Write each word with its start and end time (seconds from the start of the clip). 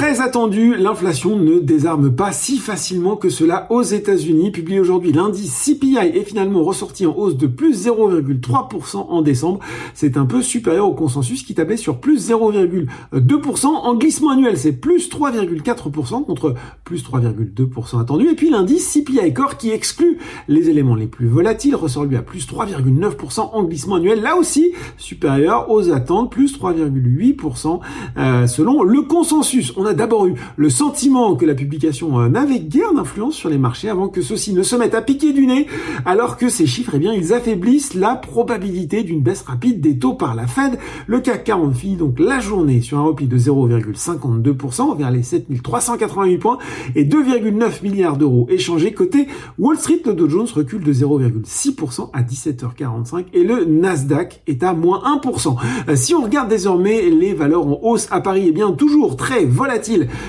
Très 0.00 0.22
attendu, 0.22 0.76
l'inflation 0.78 1.36
ne 1.36 1.58
désarme 1.58 2.10
pas 2.10 2.32
si 2.32 2.56
facilement 2.56 3.16
que 3.16 3.28
cela 3.28 3.66
aux 3.68 3.82
États-Unis. 3.82 4.50
Publié 4.50 4.80
aujourd'hui, 4.80 5.12
l'indice 5.12 5.52
CPI 5.62 5.98
est 5.98 6.24
finalement 6.24 6.64
ressorti 6.64 7.04
en 7.04 7.14
hausse 7.14 7.36
de 7.36 7.46
plus 7.46 7.86
0,3% 7.86 8.96
en 8.96 9.20
décembre. 9.20 9.60
C'est 9.92 10.16
un 10.16 10.24
peu 10.24 10.40
supérieur 10.40 10.88
au 10.88 10.94
consensus 10.94 11.42
qui 11.42 11.54
tablait 11.54 11.76
sur 11.76 12.00
plus 12.00 12.30
0,2%. 12.30 13.66
En 13.66 13.94
glissement 13.94 14.30
annuel, 14.30 14.56
c'est 14.56 14.72
plus 14.72 15.10
3,4% 15.10 16.24
contre 16.24 16.54
plus 16.82 17.04
3,2% 17.04 18.00
attendu. 18.00 18.30
Et 18.30 18.34
puis 18.34 18.48
l'indice 18.48 18.90
CPI 18.90 19.34
Core 19.34 19.58
qui 19.58 19.68
exclut 19.68 20.16
les 20.48 20.70
éléments 20.70 20.94
les 20.94 21.08
plus 21.08 21.28
volatiles 21.28 21.76
ressort 21.76 22.06
lui 22.06 22.16
à 22.16 22.22
plus 22.22 22.48
3,9% 22.48 23.50
en 23.52 23.64
glissement 23.64 23.96
annuel. 23.96 24.22
Là 24.22 24.36
aussi, 24.36 24.72
supérieur 24.96 25.70
aux 25.70 25.90
attentes, 25.90 26.32
plus 26.32 26.58
3,8% 26.58 27.80
euh, 28.16 28.46
selon 28.46 28.82
le 28.82 29.02
consensus 29.02 29.74
on 29.76 29.84
a 29.84 29.89
d'abord 29.94 30.26
eu 30.26 30.34
le 30.56 30.70
sentiment 30.70 31.36
que 31.36 31.44
la 31.44 31.54
publication 31.54 32.20
euh, 32.20 32.28
n'avait 32.28 32.60
guère 32.60 32.92
d'influence 32.94 33.34
sur 33.34 33.48
les 33.48 33.58
marchés 33.58 33.88
avant 33.88 34.08
que 34.08 34.22
ceux-ci 34.22 34.52
ne 34.52 34.62
se 34.62 34.76
mettent 34.76 34.94
à 34.94 35.02
piquer 35.02 35.32
du 35.32 35.46
nez, 35.46 35.66
alors 36.04 36.36
que 36.36 36.48
ces 36.48 36.66
chiffres, 36.66 36.92
eh 36.94 36.98
bien, 36.98 37.12
ils 37.12 37.32
affaiblissent 37.32 37.94
la 37.94 38.14
probabilité 38.14 39.02
d'une 39.02 39.20
baisse 39.20 39.42
rapide 39.42 39.80
des 39.80 39.98
taux 39.98 40.14
par 40.14 40.34
la 40.34 40.46
Fed. 40.46 40.78
Le 41.06 41.20
CAC 41.20 41.44
40 41.44 41.74
finit 41.74 41.96
donc 41.96 42.18
la 42.18 42.40
journée 42.40 42.80
sur 42.80 42.98
un 42.98 43.02
repli 43.02 43.26
de 43.26 43.38
0,52% 43.38 44.96
vers 44.96 45.10
les 45.10 45.22
7388 45.22 46.38
points 46.38 46.58
et 46.94 47.04
2,9 47.04 47.82
milliards 47.82 48.16
d'euros 48.16 48.46
échangés 48.50 48.92
côté 48.92 49.26
Wall 49.58 49.78
Street. 49.78 50.00
Le 50.04 50.14
Dow 50.14 50.28
Jones 50.28 50.48
recule 50.54 50.82
de 50.82 50.92
0,6% 50.92 52.10
à 52.12 52.22
17h45 52.22 53.26
et 53.32 53.44
le 53.44 53.64
Nasdaq 53.64 54.42
est 54.46 54.62
à 54.62 54.72
moins 54.72 55.02
1%. 55.22 55.56
Euh, 55.88 55.96
si 55.96 56.14
on 56.14 56.22
regarde 56.22 56.48
désormais 56.48 57.08
les 57.10 57.34
valeurs 57.34 57.66
en 57.66 57.78
hausse 57.82 58.08
à 58.10 58.20
Paris, 58.20 58.46
eh 58.48 58.52
bien, 58.52 58.72
toujours 58.72 59.16
très 59.16 59.44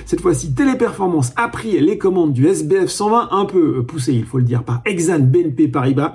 cette 0.06 0.22
fois-ci, 0.22 0.54
Téléperformance 0.54 1.32
a 1.36 1.48
pris 1.48 1.80
les 1.80 1.98
commandes 1.98 2.34
du 2.34 2.48
SBF 2.48 2.90
120, 2.90 3.30
un 3.32 3.46
peu 3.46 3.84
poussé, 3.84 4.14
il 4.14 4.26
faut 4.26 4.38
le 4.38 4.44
dire, 4.44 4.64
par 4.64 4.82
Exan 4.86 5.20
BNP 5.20 5.68
Paribas 5.68 6.14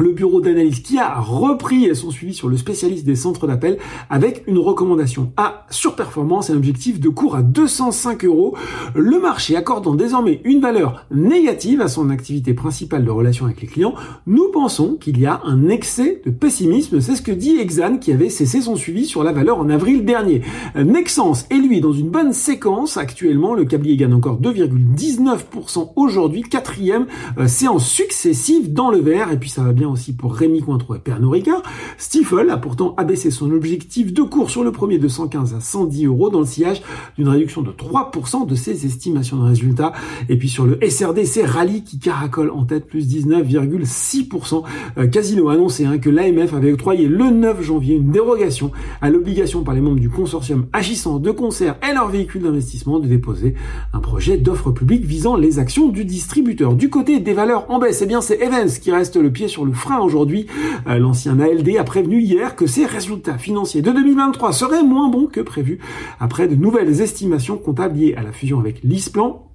le 0.00 0.12
bureau 0.12 0.40
d'analyse 0.40 0.80
qui 0.80 0.98
a 0.98 1.20
repris 1.20 1.94
son 1.94 2.10
suivi 2.10 2.34
sur 2.34 2.48
le 2.48 2.56
spécialiste 2.56 3.04
des 3.04 3.16
centres 3.16 3.46
d'appel 3.46 3.78
avec 4.08 4.44
une 4.46 4.58
recommandation 4.58 5.32
à 5.36 5.66
surperformance 5.70 6.50
et 6.50 6.52
un 6.52 6.56
objectif 6.56 7.00
de 7.00 7.08
cours 7.08 7.36
à 7.36 7.42
205 7.42 8.24
euros. 8.24 8.56
Le 8.94 9.20
marché 9.20 9.56
accordant 9.56 9.94
désormais 9.94 10.40
une 10.44 10.60
valeur 10.60 11.06
négative 11.10 11.80
à 11.80 11.88
son 11.88 12.10
activité 12.10 12.54
principale 12.54 13.04
de 13.04 13.10
relation 13.10 13.46
avec 13.46 13.60
les 13.60 13.68
clients, 13.68 13.94
nous 14.26 14.48
pensons 14.52 14.96
qu'il 14.96 15.18
y 15.20 15.26
a 15.26 15.40
un 15.44 15.68
excès 15.68 16.22
de 16.24 16.30
pessimisme. 16.30 17.00
C'est 17.00 17.16
ce 17.16 17.22
que 17.22 17.32
dit 17.32 17.58
Exane 17.58 18.00
qui 18.00 18.12
avait 18.12 18.30
cessé 18.30 18.60
son 18.60 18.76
suivi 18.76 19.06
sur 19.06 19.22
la 19.22 19.32
valeur 19.32 19.58
en 19.58 19.68
avril 19.68 20.04
dernier. 20.04 20.42
Nexens 20.76 21.46
est 21.50 21.58
lui 21.58 21.80
dans 21.80 21.92
une 21.92 22.10
bonne 22.10 22.32
séquence 22.32 22.96
actuellement. 22.96 23.54
Le 23.54 23.64
câblier 23.64 23.96
gagne 23.96 24.14
encore 24.14 24.40
2,19% 24.40 25.92
aujourd'hui, 25.96 26.42
quatrième 26.42 27.06
euh, 27.38 27.46
séance 27.46 27.86
successive 27.88 28.72
dans 28.72 28.90
le 28.90 28.98
vert 28.98 29.30
et 29.32 29.36
puis 29.36 29.50
ça 29.50 29.62
va 29.62 29.72
bien 29.72 29.89
aussi 29.90 30.14
pour 30.14 30.34
Rémi 30.34 30.60
Cointreau 30.60 30.94
et 30.94 30.98
Pernod 30.98 31.32
Ricard. 31.32 31.62
Stifel 32.00 32.48
a 32.48 32.56
pourtant 32.56 32.94
abaissé 32.96 33.30
son 33.30 33.52
objectif 33.52 34.14
de 34.14 34.22
cours 34.22 34.48
sur 34.48 34.64
le 34.64 34.72
premier 34.72 34.96
de 34.96 35.06
115 35.06 35.52
à 35.52 35.60
110 35.60 36.06
euros 36.06 36.30
dans 36.30 36.40
le 36.40 36.46
sillage 36.46 36.80
d'une 37.18 37.28
réduction 37.28 37.60
de 37.60 37.70
3% 37.70 38.46
de 38.46 38.54
ses 38.54 38.86
estimations 38.86 39.36
de 39.36 39.42
résultats. 39.42 39.92
Et 40.30 40.38
puis 40.38 40.48
sur 40.48 40.64
le 40.64 40.78
SRD, 40.80 41.26
c'est 41.26 41.44
Rally 41.44 41.84
qui 41.84 41.98
caracole 41.98 42.50
en 42.52 42.64
tête 42.64 42.86
plus 42.86 43.06
19,6%. 43.06 44.62
Euh, 44.96 45.08
Casino 45.08 45.50
a 45.50 45.52
annoncé 45.52 45.84
hein, 45.84 45.98
que 45.98 46.08
l'AMF 46.08 46.54
avait 46.54 46.72
octroyé 46.72 47.06
le 47.06 47.28
9 47.28 47.62
janvier 47.62 47.96
une 47.96 48.10
dérogation 48.10 48.72
à 49.02 49.10
l'obligation 49.10 49.62
par 49.62 49.74
les 49.74 49.82
membres 49.82 50.00
du 50.00 50.08
consortium 50.08 50.68
agissant 50.72 51.18
de 51.18 51.30
concert 51.30 51.76
et 51.86 51.92
leurs 51.92 52.08
véhicules 52.08 52.42
d'investissement 52.42 52.98
de 52.98 53.08
déposer 53.08 53.54
un 53.92 54.00
projet 54.00 54.38
d'offre 54.38 54.70
publique 54.70 55.04
visant 55.04 55.36
les 55.36 55.58
actions 55.58 55.88
du 55.88 56.06
distributeur. 56.06 56.72
Du 56.72 56.88
côté 56.88 57.20
des 57.20 57.34
valeurs 57.34 57.70
en 57.70 57.78
baisse, 57.78 58.00
eh 58.00 58.06
bien 58.06 58.22
c'est 58.22 58.40
Evans 58.40 58.70
qui 58.70 58.90
reste 58.90 59.16
le 59.16 59.30
pied 59.30 59.48
sur 59.48 59.66
le 59.66 59.72
frein 59.72 59.98
aujourd'hui. 59.98 60.46
Euh, 60.86 60.98
l'ancien 60.98 61.38
ALD 61.38 61.76
a 61.76 61.84
prévenu 61.90 62.20
hier 62.20 62.54
que 62.54 62.68
ses 62.68 62.86
résultats 62.86 63.36
financiers 63.36 63.82
de 63.82 63.90
2023 63.90 64.52
seraient 64.52 64.84
moins 64.84 65.08
bons 65.08 65.26
que 65.26 65.40
prévu 65.40 65.80
après 66.20 66.46
de 66.46 66.54
nouvelles 66.54 67.00
estimations 67.00 67.58
comptables 67.58 67.98
liées 67.98 68.14
à 68.16 68.22
la 68.22 68.30
fusion 68.30 68.60
avec 68.60 68.84
l'ISPLAN 68.84 69.49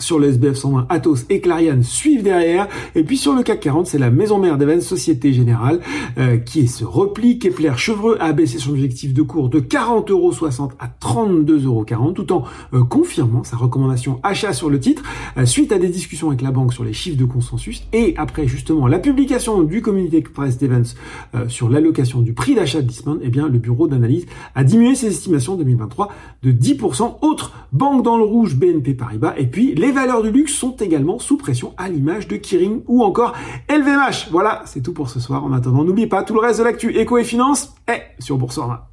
sur 0.00 0.18
le 0.18 0.28
SBF 0.28 0.56
120, 0.56 0.86
Atos 0.88 1.26
et 1.30 1.40
Clariane 1.40 1.82
suivent 1.82 2.22
derrière. 2.22 2.68
Et 2.94 3.02
puis 3.04 3.16
sur 3.16 3.34
le 3.34 3.42
CAC 3.42 3.60
40, 3.60 3.86
c'est 3.86 3.98
la 3.98 4.10
maison 4.10 4.38
mère 4.38 4.58
d'Evans 4.58 4.80
Société 4.80 5.32
Générale 5.32 5.80
euh, 6.18 6.36
qui 6.36 6.60
est 6.60 6.66
ce 6.66 6.84
repli. 6.84 7.38
Kepler 7.38 7.72
Chevreux 7.76 8.16
a 8.20 8.32
baissé 8.32 8.58
son 8.58 8.70
objectif 8.70 9.14
de 9.14 9.22
cours 9.22 9.48
de 9.48 9.60
40,60€ 9.60 10.70
à 10.78 10.88
32,40€ 11.00 12.14
tout 12.14 12.32
en 12.32 12.44
euh, 12.74 12.84
confirmant 12.84 13.44
sa 13.44 13.56
recommandation 13.56 14.20
achat 14.22 14.52
sur 14.52 14.70
le 14.70 14.80
titre 14.80 15.02
euh, 15.36 15.46
suite 15.46 15.72
à 15.72 15.78
des 15.78 15.88
discussions 15.88 16.28
avec 16.28 16.42
la 16.42 16.50
banque 16.50 16.72
sur 16.72 16.84
les 16.84 16.92
chiffres 16.92 17.18
de 17.18 17.24
consensus 17.24 17.82
et 17.92 18.14
après 18.16 18.46
justement 18.46 18.86
la 18.86 18.98
publication 18.98 19.62
du 19.62 19.82
communiqué 19.82 20.20
presse 20.20 20.58
d'Evans 20.58 20.94
sur 21.48 21.68
l'allocation 21.68 22.20
du 22.20 22.32
prix 22.32 22.54
d'achat 22.54 22.80
de 22.80 22.86
Dismount, 22.86 23.18
eh 23.22 23.28
bien 23.28 23.48
le 23.48 23.58
bureau 23.58 23.88
d'analyse 23.88 24.26
a 24.54 24.64
diminué 24.64 24.94
ses 24.94 25.08
estimations 25.08 25.56
2023 25.56 26.08
de 26.42 26.52
10%. 26.52 27.16
Autre 27.22 27.52
banque 27.72 28.04
dans 28.04 28.16
le 28.16 28.24
rouge, 28.24 28.56
BNP 28.56 28.94
Paribas 28.94 29.34
et 29.36 29.46
puis 29.46 29.74
les 29.74 29.87
les 29.88 29.94
valeurs 29.94 30.22
du 30.22 30.30
luxe 30.30 30.52
sont 30.52 30.76
également 30.76 31.18
sous 31.18 31.38
pression 31.38 31.72
à 31.78 31.88
l'image 31.88 32.28
de 32.28 32.36
Kiring 32.36 32.82
ou 32.88 33.02
encore 33.02 33.32
LVMH. 33.70 34.28
Voilà, 34.30 34.62
c'est 34.66 34.82
tout 34.82 34.92
pour 34.92 35.08
ce 35.08 35.18
soir. 35.18 35.42
En 35.42 35.54
attendant, 35.54 35.82
n'oubliez 35.82 36.06
pas 36.06 36.22
tout 36.22 36.34
le 36.34 36.40
reste 36.40 36.58
de 36.58 36.64
l'actu 36.64 36.94
éco 36.94 37.16
et 37.16 37.24
finance 37.24 37.74
est 37.86 38.02
sur 38.18 38.36
Boursorama. 38.36 38.87